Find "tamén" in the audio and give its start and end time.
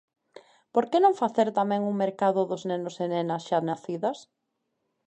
1.59-1.81